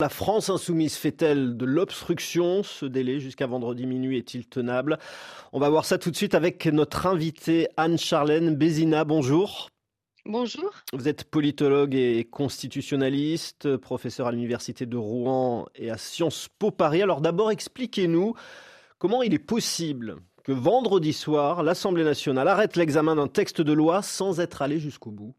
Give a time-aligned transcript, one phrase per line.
[0.00, 2.62] La France insoumise fait-elle de l'obstruction?
[2.62, 4.96] Ce délai jusqu'à vendredi minuit est-il tenable?
[5.52, 9.02] On va voir ça tout de suite avec notre invitée Anne-Charlène Bézina.
[9.02, 9.70] Bonjour.
[10.24, 10.70] Bonjour.
[10.92, 17.02] Vous êtes politologue et constitutionnaliste, professeur à l'université de Rouen et à Sciences Po Paris.
[17.02, 18.34] Alors d'abord, expliquez-nous
[18.98, 24.02] comment il est possible que vendredi soir, l'Assemblée nationale arrête l'examen d'un texte de loi
[24.02, 25.34] sans être allé jusqu'au bout.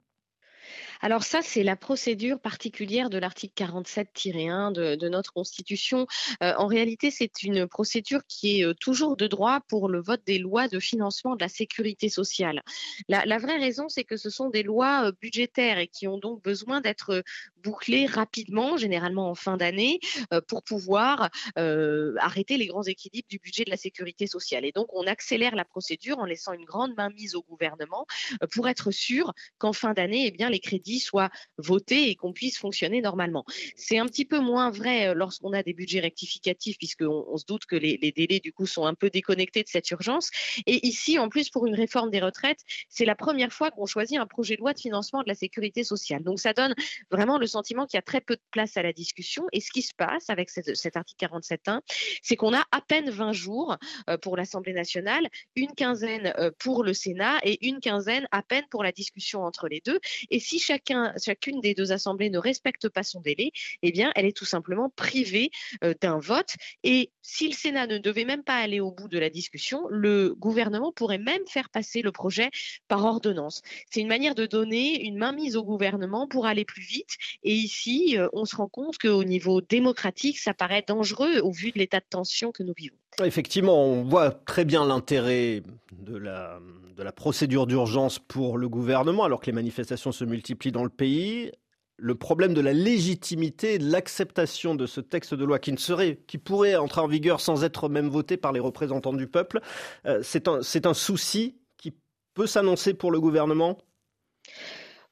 [1.02, 6.08] Alors ça, c'est la procédure particulière de l'article 47-1 de, notre Constitution.
[6.44, 10.22] Euh, en réalité, c'est une procédure qui est euh, toujours de droit pour le vote
[10.26, 12.64] des lois de financement de la sécurité sociale.
[13.08, 16.44] La, vraie raison, c'est que ce sont des lois euh, budgétaires et qui ont donc
[16.44, 17.24] besoin d'être
[17.64, 20.00] bouclées rapidement, généralement en fin d'année,
[20.48, 24.64] pour pouvoir arrêter les grands équilibres du budget de la sécurité sociale.
[24.64, 28.06] Et donc, on accélère la procédure en laissant une grande main mise au gouvernement
[28.52, 31.30] pour être sûr qu'en fin d'année, eh bien, les crédits soit
[31.60, 33.46] voté et qu'on puisse fonctionner normalement.
[33.76, 37.46] C'est un petit peu moins vrai euh, lorsqu'on a des budgets rectificatifs, puisqu'on on se
[37.46, 40.32] doute que les, délais, du coup, sont un peu déconnectés de cette urgence.
[40.66, 44.18] Et ici, en plus, pour une réforme des retraites, c'est la première fois qu'on choisit
[44.18, 46.24] un projet de loi de financement de la sécurité sociale.
[46.24, 46.74] Donc, ça donne
[47.12, 49.46] vraiment le sentiment qu'il y a très peu de place à la discussion.
[49.52, 51.82] Et ce qui se passe avec cet article 47.1,
[52.24, 53.78] c'est qu'on a à peine 20 jours
[54.10, 58.66] euh, pour l'Assemblée nationale, une quinzaine euh, pour le Sénat et une quinzaine à peine
[58.70, 60.00] pour la discussion entre les deux.
[60.30, 60.79] Et si chaque
[61.24, 64.90] chacune des deux assemblées ne respecte pas son délai, eh bien, elle est tout simplement
[64.90, 65.52] privée
[65.84, 66.56] euh, d'un vote.
[66.84, 70.34] Et si le Sénat ne devait même pas aller au bout de la discussion, le
[70.36, 72.50] gouvernement pourrait même faire passer le projet
[72.88, 73.62] par ordonnance.
[73.90, 77.16] C'est une manière de donner une mainmise au gouvernement pour aller plus vite.
[77.44, 81.72] Et ici, euh, on se rend compte qu'au niveau démocratique, ça paraît dangereux au vu
[81.72, 82.96] de l'état de tension que nous vivons.
[83.24, 86.60] Effectivement, on voit très bien l'intérêt de la,
[86.96, 90.90] de la procédure d'urgence pour le gouvernement, alors que les manifestations se multiplient dans le
[90.90, 91.52] pays.
[91.98, 96.22] Le problème de la légitimité de l'acceptation de ce texte de loi qui ne serait,
[96.28, 99.60] qui pourrait entrer en vigueur sans être même voté par les représentants du peuple,
[100.06, 101.94] euh, c'est un souci qui
[102.34, 103.78] peut s'annoncer pour le gouvernement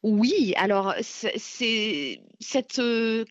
[0.04, 2.82] oui, alors cette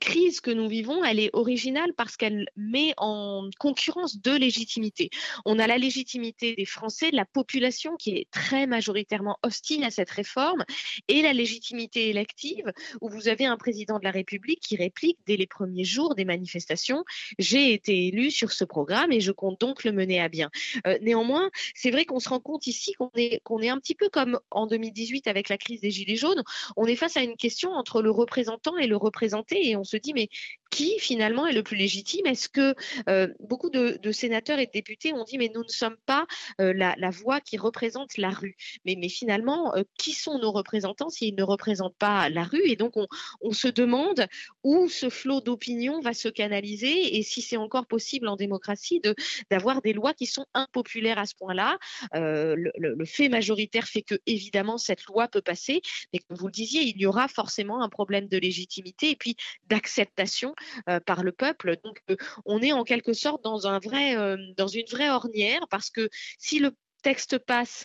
[0.00, 5.10] crise que nous vivons, elle est originale parce qu'elle met en concurrence deux légitimités.
[5.44, 9.90] On a la légitimité des Français, de la population qui est très majoritairement hostile à
[9.90, 10.64] cette réforme,
[11.08, 15.36] et la légitimité élective où vous avez un président de la République qui réplique dès
[15.36, 17.04] les premiers jours des manifestations
[17.38, 20.50] j'ai été élu sur ce programme et je compte donc le mener à bien.
[20.86, 23.94] Euh, néanmoins, c'est vrai qu'on se rend compte ici qu'on est qu'on est un petit
[23.94, 26.42] peu comme en 2018 avec la crise des gilets jaunes
[26.76, 29.96] on est face à une question entre le représentant et le représenté et on se
[29.96, 30.28] dit mais
[30.76, 32.26] qui finalement est le plus légitime?
[32.26, 32.74] Est-ce que
[33.08, 36.26] euh, beaucoup de, sénateurs et de députés ont dit mais nous ne sommes pas
[36.60, 38.56] euh, la, voix qui représente la rue.
[38.84, 42.60] Mais, mais finalement, euh, qui sont nos représentants s'ils ne représentent pas la rue?
[42.64, 44.26] Et donc on, se demande
[44.64, 49.14] où ce flot d'opinion va se canaliser et si c'est encore possible en démocratie de
[49.50, 51.78] d'avoir des lois qui sont impopulaires à ce point-là.
[52.12, 55.80] Le, le, fait majoritaire fait que évidemment cette loi peut passer,
[56.12, 59.36] mais comme vous le disiez, il y aura forcément un problème de légitimité et puis
[59.68, 60.65] d'acceptation euh,
[61.06, 61.76] par le peuple.
[61.84, 65.66] Donc, euh, on est en quelque sorte dans, un vrai, euh, dans une vraie ornière
[65.70, 66.72] parce que si le
[67.02, 67.84] texte passe,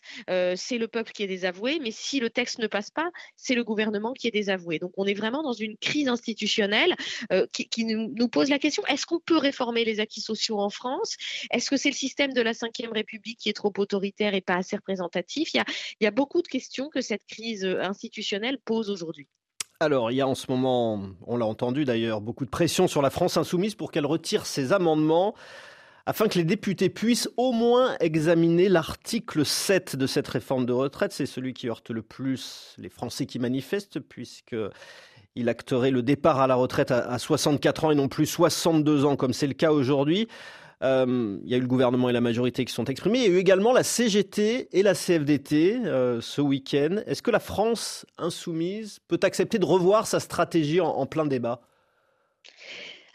[0.56, 3.64] c'est le peuple qui est désavoué, mais si le texte ne passe pas, c'est le
[3.64, 4.80] gouvernement qui est désavoué.
[4.80, 6.96] Donc on est vraiment dans une crise institutionnelle
[7.52, 11.18] qui, nous, pose la question, est-ce qu'on peut réformer les acquis sociaux en France?
[11.52, 14.56] Est-ce que c'est le système de la Ve République qui est trop autoritaire et pas
[14.56, 15.54] assez représentatif?
[15.54, 15.64] Il
[16.02, 19.28] y a beaucoup de questions que cette crise institutionnelle pose aujourd'hui.
[19.82, 23.02] Alors, il y a en ce moment, on l'a entendu d'ailleurs, beaucoup de pression sur
[23.02, 25.34] la France insoumise pour qu'elle retire ses amendements
[26.06, 31.14] afin que les députés puissent au moins examiner l'article 7 de cette réforme de retraite.
[31.14, 36.46] C'est celui qui heurte le plus les Français qui manifestent, puisqu'il acterait le départ à
[36.46, 40.28] la retraite à 64 ans et non plus 62 ans, comme c'est le cas aujourd'hui.
[40.84, 43.20] Euh, il y a eu le gouvernement et la majorité qui sont exprimés.
[43.20, 46.98] Il y a eu également la CGT et la CFDT euh, ce week-end.
[47.06, 51.62] Est-ce que la France insoumise peut accepter de revoir sa stratégie en plein débat?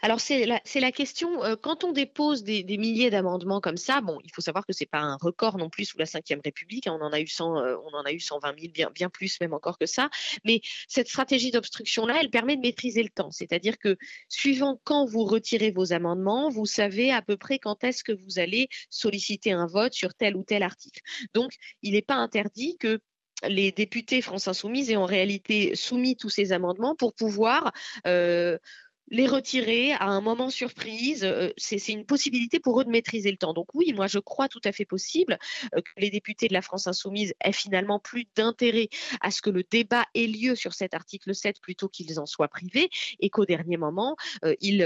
[0.01, 4.31] Alors c'est la, question, euh, quand on dépose des, milliers d'amendements comme ça, bon, il
[4.31, 6.97] faut savoir que ce n'est pas un record non plus sous la Ve République, hein,
[6.99, 9.39] on en a eu 100, euh, on en a eu 120 000, bien, bien plus
[9.41, 10.09] même encore que ça,
[10.43, 13.97] mais cette stratégie d'obstruction-là, elle permet de maîtriser le temps, c'est-à-dire que
[14.29, 18.39] suivant quand vous retirez vos amendements, vous savez à peu près quand est-ce que vous
[18.39, 21.01] allez solliciter un vote sur tel ou tel article.
[21.33, 21.51] Donc,
[21.81, 22.99] il n'est pas interdit que
[23.47, 27.71] les députés France Insoumise aient en réalité soumis tous ces amendements pour pouvoir...
[28.05, 28.57] Euh,
[29.09, 33.37] les retirer à un moment surprise, euh, c'est une possibilité pour eux de maîtriser le
[33.37, 33.53] temps.
[33.53, 35.37] Donc oui, moi je crois tout à fait possible
[35.75, 38.89] euh, que les députés de la France insoumise aient finalement plus d'intérêt
[39.21, 42.47] à ce que le débat ait lieu sur cet article 7 plutôt qu'ils en soient
[42.47, 42.89] privés
[43.19, 44.83] et qu'au dernier moment, euh, ils,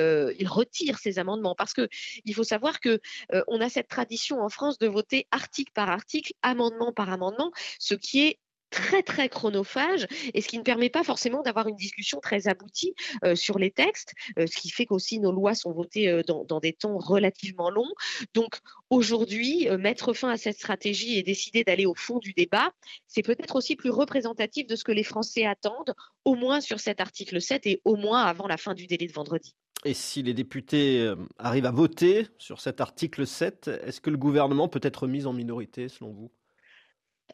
[0.48, 1.56] retirent ces amendements.
[1.56, 1.88] Parce que
[2.26, 3.00] il faut savoir que
[3.48, 7.96] on a cette tradition en France de voter article par article, amendement par amendement, ce
[7.96, 8.40] qui est
[8.72, 12.96] très très chronophage et ce qui ne permet pas forcément d'avoir une discussion très aboutie
[13.24, 16.46] euh, sur les textes, euh, ce qui fait qu'aussi nos lois sont votées euh, dans,
[16.46, 17.92] dans, des temps relativement longs.
[18.34, 18.60] Donc
[18.90, 22.72] aujourd'hui, mettre fin à cette stratégie et décider d'aller au fond du débat,
[23.08, 27.02] c'est peut-être aussi plus représentatif de ce que les Français attendent, au moins sur cet
[27.02, 29.54] article 7 et au moins avant la fin du délai de vendredi.
[29.84, 34.68] Et si les députés arrivent à voter sur cet article 7, est-ce que le gouvernement
[34.68, 36.32] peut être mis en minorité selon vous?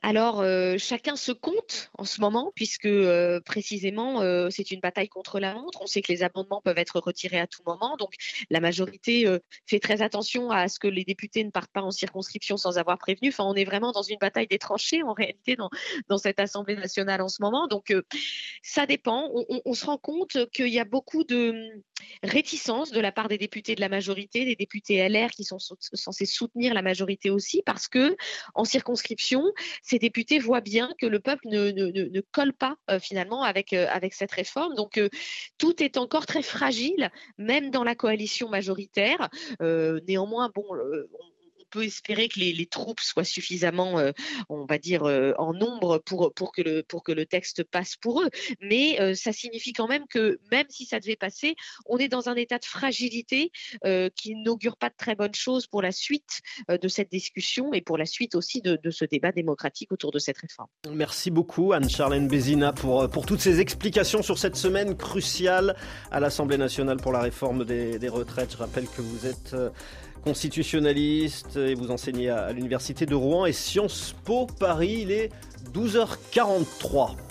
[0.08, 5.10] Alors, euh, chacun se compte en ce moment, puisque euh, précisément, euh, c'est une bataille
[5.10, 5.82] contre la montre.
[5.82, 7.98] On sait que les amendements peuvent être retirés à tout moment.
[7.98, 8.14] Donc,
[8.50, 9.26] la majorité
[9.66, 12.98] fait très attention à ce que les députés ne partent pas en circonscription sans avoir
[12.98, 13.28] prévenu.
[13.28, 17.22] Enfin, on est vraiment dans une bataille des tranchées, en réalité, dans, cette Assemblée nationale
[17.22, 17.68] en ce moment.
[17.68, 17.94] Donc,
[18.64, 19.30] ça dépend.
[19.34, 21.82] On, on, se rend compte qu'il y a beaucoup de hum,
[22.24, 26.26] réticence de la part des députés de la majorité, des députés LR qui sont censés
[26.26, 28.16] soutenir la majorité aussi, parce que
[28.56, 29.44] en circonscription,
[29.98, 34.14] ces députés voient bien que le peuple ne, colle pas euh, finalement avec, euh, avec
[34.14, 34.76] cette réforme.
[34.76, 35.10] Donc euh,
[35.58, 37.10] tout est encore très fragile,
[37.40, 39.30] même dans la coalition majoritaire.
[39.60, 40.66] néanmoins, bon,
[41.82, 44.12] espérer que les, troupes soient suffisamment, euh,
[44.50, 47.96] on va dire, euh, en nombre pour, pour, que le, pour que le texte passe
[47.96, 48.30] pour eux.
[48.62, 52.30] Mais euh, ça signifie quand même que même si ça devait passer, on est dans
[52.30, 53.52] un état de fragilité
[54.16, 57.98] qui n'augure pas de très bonnes choses pour la suite de cette discussion et pour
[57.98, 60.68] la suite aussi de, ce débat démocratique autour de cette réforme.
[60.92, 65.76] Merci beaucoup Anne-Charlène Bézina pour, pour toutes ces explications sur cette semaine cruciale
[66.12, 68.52] à l'Assemblée nationale pour la réforme des, des retraites.
[68.52, 69.56] Je rappelle que vous êtes
[70.28, 75.00] constitutionnaliste et vous enseignez à l'Université de Rouen et Sciences Po Paris.
[75.04, 75.32] Il est
[75.74, 77.27] 12h43.